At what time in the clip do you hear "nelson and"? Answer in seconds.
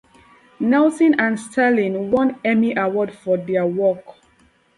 0.59-1.37